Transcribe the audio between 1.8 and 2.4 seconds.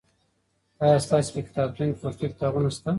کې پښتو